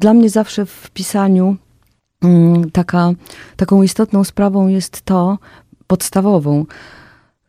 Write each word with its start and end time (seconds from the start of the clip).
Dla 0.00 0.14
mnie 0.14 0.30
zawsze 0.30 0.66
w 0.66 0.90
pisaniu 0.90 1.56
mm, 2.22 2.70
taka, 2.70 3.12
taką 3.56 3.82
istotną 3.82 4.24
sprawą 4.24 4.68
jest 4.68 5.02
to, 5.02 5.38
podstawową, 5.86 6.66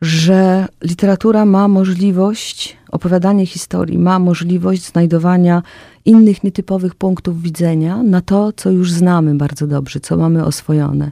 że 0.00 0.66
literatura 0.82 1.44
ma 1.44 1.68
możliwość, 1.68 2.76
opowiadanie 2.90 3.46
historii 3.46 3.98
ma 3.98 4.18
możliwość 4.18 4.86
znajdowania 4.86 5.62
innych 6.04 6.44
nietypowych 6.44 6.94
punktów 6.94 7.42
widzenia 7.42 8.02
na 8.02 8.20
to, 8.20 8.52
co 8.52 8.70
już 8.70 8.92
znamy 8.92 9.34
bardzo 9.34 9.66
dobrze, 9.66 10.00
co 10.00 10.16
mamy 10.16 10.44
oswojone. 10.44 11.10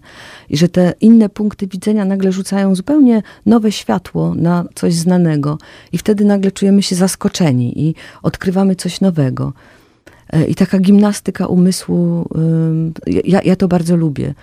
I 0.51 0.57
że 0.57 0.69
te 0.69 0.95
inne 1.01 1.29
punkty 1.29 1.67
widzenia 1.67 2.05
nagle 2.05 2.33
rzucają 2.33 2.75
zupełnie 2.75 3.23
nowe 3.47 3.73
światło 3.73 4.35
na 4.35 4.65
coś 4.75 4.95
znanego. 4.95 5.59
I 5.93 5.99
wtedy 5.99 6.25
nagle 6.25 6.53
czujemy 6.53 6.83
się 6.83 6.97
zaskoczeni 6.97 7.89
i 7.89 7.95
odkrywamy 8.23 8.77
coś 8.77 9.01
nowego. 9.01 9.53
E, 10.33 10.45
I 10.45 10.55
taka 10.55 10.79
gimnastyka 10.79 11.47
umysłu, 11.47 12.29
ja, 13.07 13.41
ja 13.45 13.57
to 13.57 13.69
bardzo 13.69 13.97
lubię. 13.97 14.35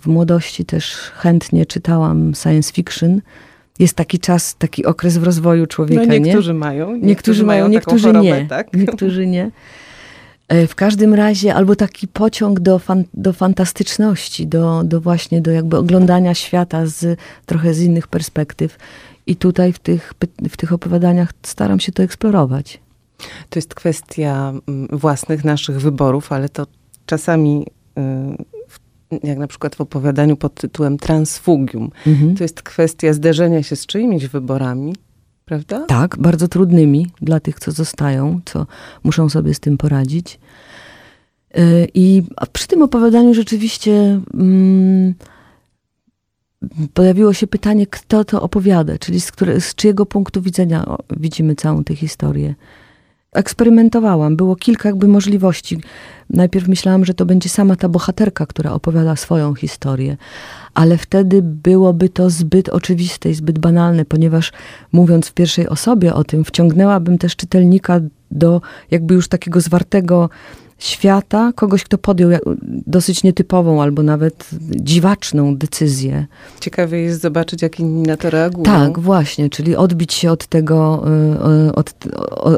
W 0.00 0.06
młodości 0.06 0.64
też 0.64 0.94
chętnie 0.94 1.66
czytałam 1.66 2.32
science 2.42 2.72
fiction. 2.72 3.20
Jest 3.78 3.94
taki 3.94 4.18
czas, 4.18 4.56
taki 4.58 4.86
okres 4.86 5.18
w 5.18 5.22
rozwoju 5.22 5.66
człowieka. 5.66 6.02
No, 6.06 6.14
niektórzy 6.18 6.52
nie? 6.52 6.58
mają. 6.58 6.86
Niektórzy, 6.86 7.06
niektórzy 7.06 7.44
mają, 7.44 7.68
niektórzy 7.68 8.06
chorobę, 8.06 8.42
nie. 8.42 8.46
Tak? 8.46 8.72
Niektórzy 8.86 9.26
nie. 9.26 9.50
E, 10.48 10.66
w 10.66 10.74
każdym 10.74 11.14
razie, 11.14 11.54
albo 11.54 11.76
taki 11.76 12.08
pociąg 12.08 12.60
do, 12.60 12.78
fan, 12.78 13.04
do 13.14 13.32
fantastyczności, 13.32 14.46
do, 14.46 14.82
do 14.84 15.00
właśnie 15.00 15.40
do 15.40 15.50
jakby 15.50 15.76
oglądania 15.76 16.34
świata 16.34 16.86
z 16.86 17.18
trochę 17.46 17.74
z 17.74 17.80
innych 17.80 18.08
perspektyw. 18.08 18.78
I 19.26 19.36
tutaj 19.36 19.72
w 19.72 19.78
tych, 19.78 20.12
w 20.50 20.56
tych 20.56 20.72
opowiadaniach 20.72 21.32
staram 21.42 21.80
się 21.80 21.92
to 21.92 22.02
eksplorować. 22.02 22.80
To 23.54 23.58
jest 23.58 23.74
kwestia 23.74 24.52
mm, 24.68 24.88
własnych 24.92 25.44
naszych 25.44 25.80
wyborów, 25.80 26.32
ale 26.32 26.48
to 26.48 26.66
czasami, 27.06 27.66
y, 29.12 29.26
jak 29.28 29.38
na 29.38 29.46
przykład 29.46 29.74
w 29.74 29.80
opowiadaniu 29.80 30.36
pod 30.36 30.54
tytułem 30.54 30.98
Transfugium, 30.98 31.90
mhm. 32.06 32.36
to 32.36 32.44
jest 32.44 32.62
kwestia 32.62 33.12
zderzenia 33.12 33.62
się 33.62 33.76
z 33.76 33.86
czyimiś 33.86 34.26
wyborami, 34.26 34.94
prawda? 35.44 35.86
Tak, 35.86 36.18
bardzo 36.18 36.48
trudnymi 36.48 37.06
dla 37.22 37.40
tych, 37.40 37.60
co 37.60 37.72
zostają, 37.72 38.40
co 38.44 38.66
muszą 39.04 39.28
sobie 39.28 39.54
z 39.54 39.60
tym 39.60 39.78
poradzić. 39.78 40.38
Y, 41.58 41.88
I 41.94 42.22
przy 42.52 42.66
tym 42.66 42.82
opowiadaniu 42.82 43.34
rzeczywiście 43.34 44.20
mm, 44.34 45.14
pojawiło 46.94 47.32
się 47.32 47.46
pytanie, 47.46 47.86
kto 47.86 48.24
to 48.24 48.42
opowiada, 48.42 48.98
czyli 48.98 49.20
z, 49.20 49.32
które, 49.32 49.60
z 49.60 49.74
czyjego 49.74 50.06
punktu 50.06 50.42
widzenia 50.42 50.96
widzimy 51.16 51.54
całą 51.54 51.84
tę 51.84 51.96
historię 51.96 52.54
eksperymentowałam. 53.34 54.36
Było 54.36 54.56
kilka 54.56 54.88
jakby 54.88 55.08
możliwości. 55.08 55.80
Najpierw 56.30 56.68
myślałam, 56.68 57.04
że 57.04 57.14
to 57.14 57.26
będzie 57.26 57.48
sama 57.48 57.76
ta 57.76 57.88
bohaterka, 57.88 58.46
która 58.46 58.72
opowiada 58.72 59.16
swoją 59.16 59.54
historię, 59.54 60.16
ale 60.74 60.98
wtedy 60.98 61.42
byłoby 61.42 62.08
to 62.08 62.30
zbyt 62.30 62.68
oczywiste 62.68 63.30
i 63.30 63.34
zbyt 63.34 63.58
banalne, 63.58 64.04
ponieważ 64.04 64.52
mówiąc 64.92 65.28
w 65.28 65.32
pierwszej 65.32 65.68
osobie 65.68 66.14
o 66.14 66.24
tym, 66.24 66.44
wciągnęłabym 66.44 67.18
też 67.18 67.36
czytelnika 67.36 68.00
do 68.30 68.60
jakby 68.90 69.14
już 69.14 69.28
takiego 69.28 69.60
zwartego 69.60 70.30
świata, 70.84 71.52
kogoś, 71.54 71.84
kto 71.84 71.98
podjął 71.98 72.30
dosyć 72.86 73.22
nietypową 73.22 73.82
albo 73.82 74.02
nawet 74.02 74.48
dziwaczną 74.62 75.56
decyzję. 75.56 76.26
Ciekawie 76.60 77.00
jest 77.00 77.20
zobaczyć, 77.20 77.62
jak 77.62 77.80
inni 77.80 78.02
na 78.02 78.16
to 78.16 78.30
reagują. 78.30 78.64
Tak, 78.64 78.98
właśnie, 78.98 79.50
czyli 79.50 79.76
odbić 79.76 80.14
się 80.14 80.30
od 80.30 80.46
tego, 80.46 81.04
y, 81.68 81.74
od, 81.74 81.94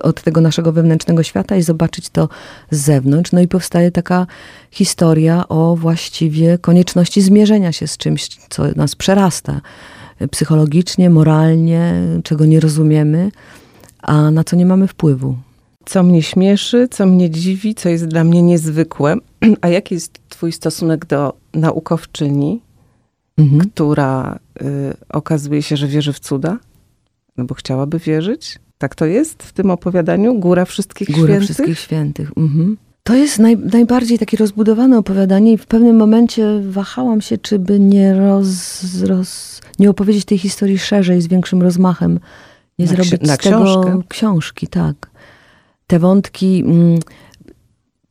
od 0.02 0.22
tego 0.22 0.40
naszego 0.40 0.72
wewnętrznego 0.72 1.22
świata 1.22 1.56
i 1.56 1.62
zobaczyć 1.62 2.10
to 2.10 2.28
z 2.70 2.78
zewnątrz. 2.78 3.32
No 3.32 3.40
i 3.40 3.48
powstaje 3.48 3.90
taka 3.90 4.26
historia 4.70 5.48
o 5.48 5.76
właściwie 5.76 6.58
konieczności 6.58 7.22
zmierzenia 7.22 7.72
się 7.72 7.86
z 7.86 7.96
czymś, 7.96 8.28
co 8.48 8.64
nas 8.76 8.96
przerasta 8.96 9.60
psychologicznie, 10.30 11.10
moralnie, 11.10 11.94
czego 12.24 12.44
nie 12.44 12.60
rozumiemy, 12.60 13.30
a 14.02 14.30
na 14.30 14.44
co 14.44 14.56
nie 14.56 14.66
mamy 14.66 14.86
wpływu 14.86 15.36
co 15.86 16.02
mnie 16.02 16.22
śmieszy, 16.22 16.88
co 16.90 17.06
mnie 17.06 17.30
dziwi, 17.30 17.74
co 17.74 17.88
jest 17.88 18.06
dla 18.06 18.24
mnie 18.24 18.42
niezwykłe. 18.42 19.16
A 19.60 19.68
jaki 19.68 19.94
jest 19.94 20.18
twój 20.28 20.52
stosunek 20.52 21.06
do 21.06 21.32
naukowczyni, 21.54 22.60
mhm. 23.38 23.70
która 23.70 24.38
y, 24.62 24.96
okazuje 25.08 25.62
się, 25.62 25.76
że 25.76 25.86
wierzy 25.86 26.12
w 26.12 26.20
cuda? 26.20 26.58
No 27.36 27.44
bo 27.44 27.54
chciałaby 27.54 27.98
wierzyć. 27.98 28.58
Tak 28.78 28.94
to 28.94 29.06
jest 29.06 29.42
w 29.42 29.52
tym 29.52 29.70
opowiadaniu? 29.70 30.38
Góra 30.38 30.64
Wszystkich 30.64 31.08
Góra 31.08 31.18
Świętych? 31.18 31.36
Góra 31.36 31.44
Wszystkich 31.44 31.78
Świętych. 31.78 32.32
Mhm. 32.36 32.76
To 33.02 33.14
jest 33.14 33.38
naj, 33.38 33.56
najbardziej 33.56 34.18
takie 34.18 34.36
rozbudowane 34.36 34.98
opowiadanie 34.98 35.52
i 35.52 35.58
w 35.58 35.66
pewnym 35.66 35.96
momencie 35.96 36.60
wahałam 36.68 37.20
się, 37.20 37.38
czy 37.38 37.58
by 37.58 37.80
nie, 37.80 38.14
roz, 38.14 38.84
roz, 39.02 39.60
nie 39.78 39.90
opowiedzieć 39.90 40.24
tej 40.24 40.38
historii 40.38 40.78
szerzej, 40.78 41.22
z 41.22 41.26
większym 41.26 41.62
rozmachem. 41.62 42.20
Nie 42.78 42.86
na 42.86 42.92
zrobić 42.92 43.20
na 43.20 43.34
z 43.34 43.38
książkę. 43.38 43.84
tego 43.84 44.02
książki, 44.08 44.66
tak 44.66 45.15
te 45.86 45.98
wątki 45.98 46.62
mm, 46.66 46.98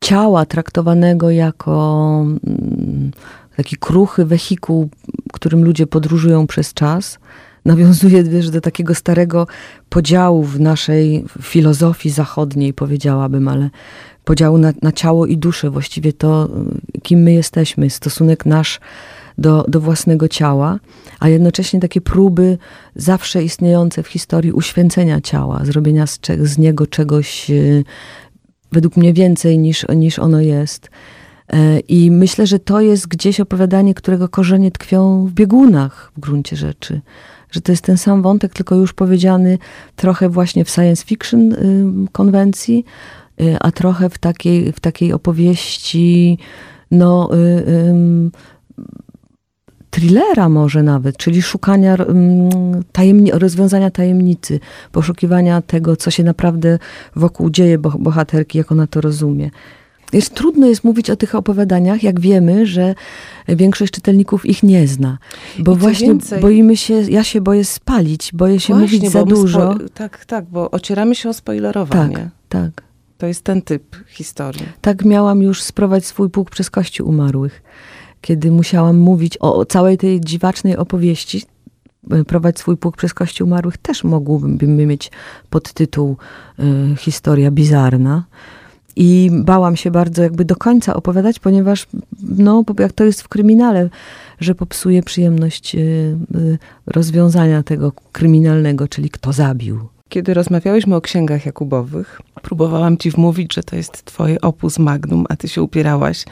ciała 0.01 0.45
traktowanego 0.45 1.29
jako 1.29 2.25
mm, 2.47 3.11
taki 3.57 3.75
kruchy 3.75 4.25
wehikuł, 4.25 4.89
którym 5.33 5.63
ludzie 5.63 5.87
podróżują 5.87 6.47
przez 6.47 6.73
czas, 6.73 7.19
nawiązuje 7.65 8.23
wiesz, 8.23 8.49
do 8.49 8.61
takiego 8.61 8.95
starego 8.95 9.47
podziału 9.89 10.43
w 10.43 10.59
naszej 10.59 11.25
filozofii 11.41 12.09
zachodniej, 12.09 12.73
powiedziałabym, 12.73 13.47
ale 13.47 13.69
podziału 14.23 14.57
na, 14.57 14.73
na 14.81 14.91
ciało 14.91 15.25
i 15.25 15.37
duszę, 15.37 15.69
właściwie 15.69 16.13
to, 16.13 16.49
kim 17.03 17.19
my 17.19 17.33
jesteśmy, 17.33 17.89
stosunek 17.89 18.45
nasz 18.45 18.79
do, 19.37 19.65
do 19.67 19.79
własnego 19.79 20.27
ciała, 20.27 20.79
a 21.19 21.29
jednocześnie 21.29 21.79
takie 21.79 22.01
próby 22.01 22.57
zawsze 22.95 23.43
istniejące 23.43 24.03
w 24.03 24.07
historii 24.07 24.51
uświęcenia 24.51 25.21
ciała, 25.21 25.65
zrobienia 25.65 26.07
z, 26.07 26.19
z 26.41 26.57
niego 26.57 26.87
czegoś 26.87 27.51
e, 27.51 27.53
według 28.71 28.97
mnie 28.97 29.13
więcej 29.13 29.59
niż, 29.59 29.85
niż 29.95 30.19
ono 30.19 30.41
jest. 30.41 30.89
E, 31.53 31.79
I 31.79 32.11
myślę, 32.11 32.47
że 32.47 32.59
to 32.59 32.81
jest 32.81 33.07
gdzieś 33.07 33.39
opowiadanie, 33.39 33.93
którego 33.93 34.29
korzenie 34.29 34.71
tkwią 34.71 35.25
w 35.25 35.31
biegunach 35.31 36.11
w 36.17 36.19
gruncie 36.19 36.55
rzeczy. 36.55 37.01
Że 37.51 37.61
to 37.61 37.71
jest 37.71 37.83
ten 37.83 37.97
sam 37.97 38.21
wątek, 38.21 38.53
tylko 38.53 38.75
już 38.75 38.93
powiedziany 38.93 39.57
trochę 39.95 40.29
właśnie 40.29 40.65
w 40.65 40.69
science 40.69 41.05
fiction 41.05 41.53
y, 41.53 42.11
konwencji, 42.11 42.85
y, 43.41 43.57
a 43.59 43.71
trochę 43.71 44.09
w 44.09 44.17
takiej, 44.17 44.71
w 44.71 44.79
takiej 44.79 45.13
opowieści, 45.13 46.37
no, 46.91 47.29
y, 47.33 48.31
thrillera 49.95 50.49
może 50.49 50.83
nawet, 50.83 51.17
czyli 51.17 51.41
szukania 51.41 51.95
mm, 51.95 52.83
tajemni 52.91 53.31
rozwiązania 53.31 53.91
tajemnicy, 53.91 54.59
poszukiwania 54.91 55.61
tego, 55.61 55.95
co 55.95 56.11
się 56.11 56.23
naprawdę 56.23 56.79
wokół 57.15 57.49
dzieje 57.49 57.77
bohaterki, 57.77 58.57
jak 58.57 58.71
ona 58.71 58.87
to 58.87 59.01
rozumie. 59.01 59.51
Jest, 60.13 60.33
trudno 60.33 60.67
jest 60.67 60.83
mówić 60.83 61.09
o 61.09 61.15
tych 61.15 61.35
opowiadaniach, 61.35 62.03
jak 62.03 62.19
wiemy, 62.19 62.65
że 62.65 62.95
większość 63.47 63.93
czytelników 63.93 64.45
ich 64.45 64.63
nie 64.63 64.87
zna. 64.87 65.17
Bo 65.59 65.75
właśnie 65.75 66.07
więcej, 66.07 66.41
boimy 66.41 66.77
się, 66.77 66.93
ja 66.93 67.23
się 67.23 67.41
boję 67.41 67.65
spalić, 67.65 68.31
boję 68.33 68.59
się 68.59 68.73
właśnie, 68.73 68.97
mówić 68.97 69.11
za 69.11 69.23
dużo. 69.23 69.75
tak, 69.93 70.25
tak, 70.25 70.45
bo 70.45 70.71
ocieramy 70.71 71.15
się 71.15 71.29
o 71.29 71.33
spoilerowanie. 71.33 72.29
Tak, 72.49 72.73
tak. 72.73 72.83
To 73.17 73.27
jest 73.27 73.43
ten 73.43 73.61
typ 73.61 73.95
historii. 74.07 74.65
Tak 74.81 75.05
miałam 75.05 75.41
już 75.41 75.63
sprowadzić 75.63 76.07
swój 76.07 76.29
pług 76.29 76.49
przez 76.49 76.69
kości 76.69 77.03
umarłych 77.03 77.61
kiedy 78.25 78.51
musiałam 78.51 78.97
mówić 78.97 79.37
o 79.37 79.65
całej 79.65 79.97
tej 79.97 80.21
dziwacznej 80.21 80.77
opowieści, 80.77 81.41
e, 82.11 82.23
prowadzić 82.23 82.59
swój 82.59 82.77
pług 82.77 82.97
przez 82.97 83.13
kości 83.13 83.43
umarłych, 83.43 83.77
też 83.77 84.03
mogłbym 84.03 84.75
mieć 84.75 85.11
podtytuł 85.49 86.17
y, 86.59 86.95
Historia 86.97 87.51
bizarna. 87.51 88.23
I 88.95 89.29
bałam 89.33 89.75
się 89.75 89.91
bardzo 89.91 90.23
jakby 90.23 90.45
do 90.45 90.55
końca 90.55 90.93
opowiadać, 90.93 91.39
ponieważ 91.39 91.87
no, 92.21 92.63
jak 92.79 92.93
to 92.93 93.03
jest 93.03 93.21
w 93.21 93.27
kryminale, 93.27 93.89
że 94.39 94.55
popsuje 94.55 95.03
przyjemność 95.03 95.75
y, 95.75 95.79
y, 96.35 96.57
rozwiązania 96.87 97.63
tego 97.63 97.91
kryminalnego, 98.11 98.87
czyli 98.87 99.09
kto 99.09 99.33
zabił. 99.33 99.79
Kiedy 100.09 100.33
rozmawiałyśmy 100.33 100.95
o 100.95 101.01
księgach 101.01 101.45
Jakubowych, 101.45 102.21
próbowałam 102.41 102.97
ci 102.97 103.11
wmówić, 103.11 103.53
że 103.53 103.63
to 103.63 103.75
jest 103.75 104.05
twoje 104.05 104.41
opus 104.41 104.79
magnum, 104.79 105.25
a 105.29 105.35
ty 105.35 105.47
się 105.47 105.61
upierałaś, 105.61 106.25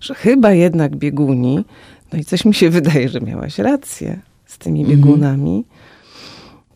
że 0.00 0.14
chyba 0.14 0.52
jednak 0.52 0.96
bieguni, 0.96 1.64
no 2.12 2.18
i 2.18 2.24
coś 2.24 2.44
mi 2.44 2.54
się 2.54 2.70
wydaje, 2.70 3.08
że 3.08 3.20
miałaś 3.20 3.58
rację 3.58 4.18
z 4.46 4.58
tymi 4.58 4.80
mhm. 4.80 4.98
biegunami. 4.98 5.64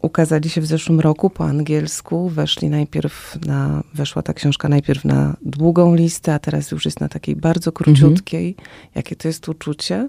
Ukazali 0.03 0.51
się 0.51 0.61
w 0.61 0.67
zeszłym 0.67 1.01
roku 1.01 1.31
po 1.31 1.45
angielsku, 1.45 2.29
weszli 2.29 2.71
najpierw 2.71 3.39
na, 3.47 3.83
weszła 3.95 4.23
ta 4.23 4.35
książka 4.35 4.69
najpierw 4.69 5.05
na 5.05 5.37
długą 5.43 5.95
listę, 5.95 6.35
a 6.35 6.39
teraz 6.39 6.71
już 6.71 6.85
jest 6.85 7.01
na 7.01 7.09
takiej 7.09 7.37
bardzo 7.37 7.73
króciutkiej. 7.73 8.49
Mhm. 8.49 8.69
Jakie 8.95 9.17
to 9.17 9.29
jest 9.29 9.49
uczucie? 9.49 10.09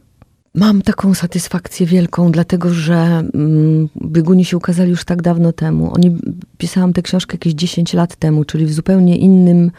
Mam 0.56 0.82
taką 0.82 1.14
satysfakcję 1.14 1.86
wielką, 1.86 2.32
dlatego 2.32 2.74
że 2.74 3.24
mm, 3.34 3.90
Bieguni 4.06 4.46
się 4.46 4.58
ukazali 4.58 4.90
już 4.90 5.06
tak 5.06 5.22
dawno 5.22 5.54
temu. 5.54 5.94
Oni 5.94 6.18
pisałam 6.58 6.94
tę 6.94 7.02
książkę 7.02 7.34
jakieś 7.34 7.54
10 7.54 7.94
lat 7.94 8.16
temu, 8.16 8.46
czyli 8.46 8.66
w 8.66 8.74
zupełnie 8.74 9.18
innym 9.18 9.72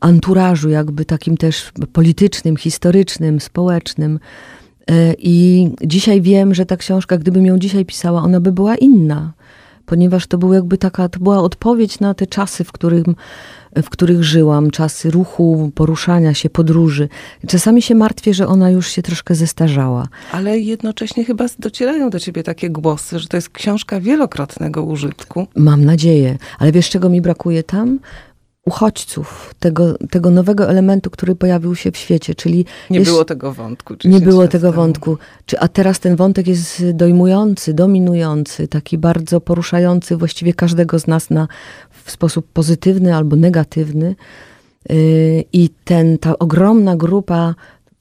anturażu, 0.00 0.68
jakby 0.68 1.04
takim 1.04 1.36
też 1.36 1.72
politycznym, 1.92 2.56
historycznym, 2.56 3.40
społecznym. 3.40 4.20
E, 4.90 5.14
I 5.18 5.68
dzisiaj 5.84 6.20
wiem, 6.20 6.54
że 6.54 6.66
ta 6.66 6.76
książka, 6.76 7.18
gdybym 7.18 7.46
ją 7.46 7.58
dzisiaj 7.58 7.84
pisała, 7.84 8.22
ona 8.22 8.40
by 8.40 8.52
była 8.52 8.76
inna, 8.76 9.32
ponieważ 9.86 10.26
to 10.26 10.38
był 10.38 10.52
jakby 10.52 10.78
taka, 10.78 11.08
to 11.08 11.20
była 11.20 11.38
odpowiedź 11.38 12.00
na 12.00 12.14
te 12.14 12.26
czasy, 12.26 12.64
w 12.64 12.72
którym 12.72 13.14
w 13.82 13.90
których 13.90 14.24
żyłam, 14.24 14.70
czasy 14.70 15.10
ruchu, 15.10 15.72
poruszania 15.74 16.34
się, 16.34 16.50
podróży. 16.50 17.08
Czasami 17.46 17.82
się 17.82 17.94
martwię, 17.94 18.34
że 18.34 18.46
ona 18.46 18.70
już 18.70 18.88
się 18.88 19.02
troszkę 19.02 19.34
zestarzała. 19.34 20.08
Ale 20.32 20.58
jednocześnie 20.58 21.24
chyba 21.24 21.46
docierają 21.58 22.10
do 22.10 22.20
ciebie 22.20 22.42
takie 22.42 22.70
głosy, 22.70 23.18
że 23.18 23.28
to 23.28 23.36
jest 23.36 23.50
książka 23.50 24.00
wielokrotnego 24.00 24.82
użytku. 24.82 25.46
Mam 25.56 25.84
nadzieję. 25.84 26.38
Ale 26.58 26.72
wiesz, 26.72 26.90
czego 26.90 27.08
mi 27.08 27.20
brakuje 27.20 27.62
tam? 27.62 27.98
Uchodźców, 28.68 29.54
tego, 29.58 29.98
tego 30.10 30.30
nowego 30.30 30.68
elementu, 30.70 31.10
który 31.10 31.34
pojawił 31.34 31.74
się 31.74 31.90
w 31.92 31.96
świecie, 31.96 32.34
czyli... 32.34 32.64
Nie 32.90 33.00
było 33.00 33.24
tego 33.24 33.52
wątku. 33.52 33.94
Nie 34.04 34.20
było 34.20 34.48
tego 34.48 34.70
temu. 34.70 34.82
wątku. 34.82 35.18
Czy, 35.46 35.58
a 35.58 35.68
teraz 35.68 36.00
ten 36.00 36.16
wątek 36.16 36.46
jest 36.46 36.90
dojmujący, 36.94 37.74
dominujący, 37.74 38.68
taki 38.68 38.98
bardzo 38.98 39.40
poruszający 39.40 40.16
właściwie 40.16 40.54
każdego 40.54 40.98
z 40.98 41.06
nas 41.06 41.30
na, 41.30 41.48
w 42.04 42.10
sposób 42.10 42.46
pozytywny 42.52 43.16
albo 43.16 43.36
negatywny. 43.36 44.16
Yy, 44.88 45.44
I 45.52 45.70
ten, 45.84 46.18
ta 46.18 46.38
ogromna 46.38 46.96
grupa 46.96 47.54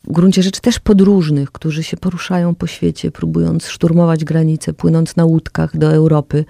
w 0.03 0.11
gruncie 0.11 0.43
rzeczy 0.43 0.61
też 0.61 0.79
podróżnych, 0.79 1.51
którzy 1.51 1.83
się 1.83 1.97
poruszają 1.97 2.55
po 2.55 2.67
świecie, 2.67 3.11
próbując 3.11 3.67
szturmować 3.67 4.25
granice, 4.25 4.73
płynąc 4.73 5.15
na 5.15 5.25
łódkach 5.25 5.77
do 5.77 5.93
Europy, 5.93 6.45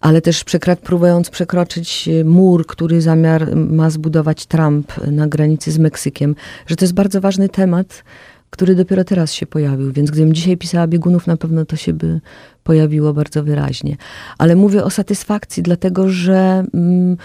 ale 0.00 0.20
też 0.20 0.44
przekra- 0.44 0.76
próbując 0.76 1.30
przekroczyć 1.30 2.08
e, 2.08 2.24
mur, 2.24 2.66
który 2.66 3.00
zamiar 3.00 3.56
ma 3.56 3.90
zbudować 3.90 4.46
Trump 4.46 4.92
na 5.06 5.26
granicy 5.28 5.72
z 5.72 5.78
Meksykiem, 5.78 6.34
że 6.66 6.76
to 6.76 6.84
jest 6.84 6.94
bardzo 6.94 7.20
ważny 7.20 7.48
temat, 7.48 8.04
który 8.50 8.74
dopiero 8.74 9.04
teraz 9.04 9.32
się 9.32 9.46
pojawił, 9.46 9.92
więc 9.92 10.10
gdybym 10.10 10.34
dzisiaj 10.34 10.56
pisała 10.56 10.86
biegunów, 10.86 11.26
na 11.26 11.36
pewno 11.36 11.64
to 11.64 11.76
się 11.76 11.92
by 11.92 12.20
pojawiło 12.64 13.12
bardzo 13.14 13.44
wyraźnie. 13.44 13.96
Ale 14.38 14.56
mówię 14.56 14.84
o 14.84 14.90
satysfakcji, 14.90 15.62
dlatego 15.62 16.08
że 16.08 16.64
mm, 16.74 17.16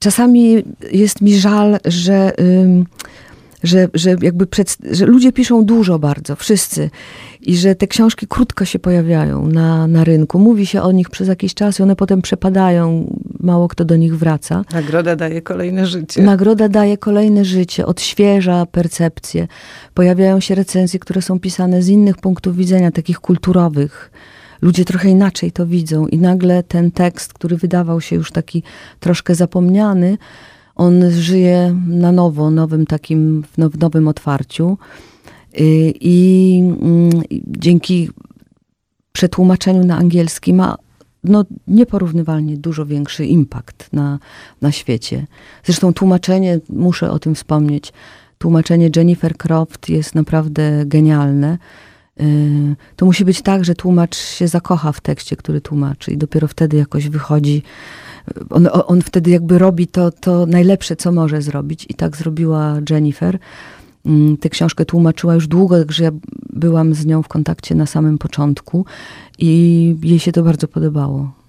czasami 0.00 0.62
jest 0.92 1.20
mi 1.20 1.34
żal, 1.34 1.78
że 1.84 2.32
że, 3.62 3.88
że 3.94 4.16
jakby 4.22 4.46
przed, 4.46 4.76
że 4.90 5.06
ludzie 5.06 5.32
piszą 5.32 5.64
dużo 5.64 5.98
bardzo, 5.98 6.36
wszyscy. 6.36 6.90
I 7.40 7.56
że 7.56 7.74
te 7.74 7.86
książki 7.86 8.26
krótko 8.26 8.64
się 8.64 8.78
pojawiają 8.78 9.46
na, 9.46 9.86
na 9.86 10.04
rynku. 10.04 10.38
Mówi 10.38 10.66
się 10.66 10.82
o 10.82 10.92
nich 10.92 11.10
przez 11.10 11.28
jakiś 11.28 11.54
czas 11.54 11.80
i 11.80 11.82
one 11.82 11.96
potem 11.96 12.22
przepadają. 12.22 13.16
Mało 13.40 13.68
kto 13.68 13.84
do 13.84 13.96
nich 13.96 14.18
wraca. 14.18 14.64
Nagroda 14.72 15.16
daje 15.16 15.42
kolejne 15.42 15.86
życie. 15.86 16.22
Nagroda 16.22 16.68
daje 16.68 16.98
kolejne 16.98 17.44
życie, 17.44 17.86
odświeża 17.86 18.66
percepcję. 18.66 19.48
Pojawiają 19.94 20.40
się 20.40 20.54
recenzje, 20.54 21.00
które 21.00 21.22
są 21.22 21.40
pisane 21.40 21.82
z 21.82 21.88
innych 21.88 22.16
punktów 22.16 22.56
widzenia, 22.56 22.90
takich 22.90 23.20
kulturowych 23.20 24.10
ludzie 24.62 24.84
trochę 24.84 25.08
inaczej 25.08 25.52
to 25.52 25.66
widzą 25.66 26.06
i 26.06 26.18
nagle 26.18 26.62
ten 26.62 26.90
tekst, 26.90 27.32
który 27.32 27.56
wydawał 27.56 28.00
się 28.00 28.16
już 28.16 28.32
taki 28.32 28.62
troszkę 29.00 29.34
zapomniany, 29.34 30.18
on 30.80 31.10
żyje 31.10 31.76
na 31.86 32.12
nowo, 32.12 32.50
nowym 32.50 32.86
takim, 32.86 33.44
w 33.72 33.78
nowym 33.78 34.08
otwarciu. 34.08 34.78
Y, 35.60 35.92
I 36.00 36.58
mm, 36.82 37.10
dzięki 37.46 38.10
przetłumaczeniu 39.12 39.84
na 39.84 39.96
angielski 39.96 40.54
ma 40.54 40.76
no, 41.24 41.44
nieporównywalnie 41.68 42.56
dużo 42.56 42.86
większy 42.86 43.26
impact 43.26 43.92
na, 43.92 44.18
na 44.62 44.72
świecie. 44.72 45.26
Zresztą 45.64 45.92
tłumaczenie, 45.92 46.60
muszę 46.68 47.10
o 47.10 47.18
tym 47.18 47.34
wspomnieć, 47.34 47.92
tłumaczenie 48.38 48.90
Jennifer 48.96 49.36
Croft 49.36 49.88
jest 49.88 50.14
naprawdę 50.14 50.86
genialne. 50.86 51.58
Y, 52.20 52.76
to 52.96 53.06
musi 53.06 53.24
być 53.24 53.42
tak, 53.42 53.64
że 53.64 53.74
tłumacz 53.74 54.16
się 54.16 54.48
zakocha 54.48 54.92
w 54.92 55.00
tekście, 55.00 55.36
który 55.36 55.60
tłumaczy 55.60 56.10
i 56.10 56.18
dopiero 56.18 56.48
wtedy 56.48 56.76
jakoś 56.76 57.08
wychodzi 57.08 57.62
on, 58.50 58.68
on 58.86 59.02
wtedy 59.02 59.30
jakby 59.30 59.58
robi 59.58 59.86
to, 59.86 60.10
to 60.10 60.46
najlepsze, 60.46 60.96
co 60.96 61.12
może 61.12 61.42
zrobić. 61.42 61.86
I 61.88 61.94
tak 61.94 62.16
zrobiła 62.16 62.76
Jennifer. 62.90 63.38
Mm, 64.06 64.36
tę 64.36 64.48
książkę 64.48 64.84
tłumaczyła 64.84 65.34
już 65.34 65.46
długo, 65.46 65.78
także 65.78 66.04
ja 66.04 66.10
byłam 66.52 66.94
z 66.94 67.06
nią 67.06 67.22
w 67.22 67.28
kontakcie 67.28 67.74
na 67.74 67.86
samym 67.86 68.18
początku 68.18 68.86
i 69.38 69.96
jej 70.02 70.18
się 70.18 70.32
to 70.32 70.42
bardzo 70.42 70.68
podobało. 70.68 71.39